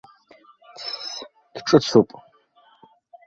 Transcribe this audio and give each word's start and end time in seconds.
Тсс, 0.75 1.17
дҿыцуп! 1.53 2.09